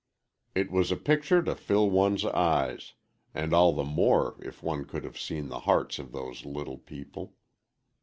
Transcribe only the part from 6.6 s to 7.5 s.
people.